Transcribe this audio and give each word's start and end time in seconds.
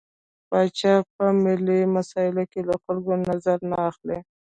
پاچا 0.49 0.95
په 1.15 1.25
ملي 1.43 1.79
مسايلو 1.95 2.43
کې 2.51 2.61
له 2.69 2.75
خلکو 2.83 3.13
نظر 3.29 3.57
نه 3.69 3.77
اخلي. 3.89 4.19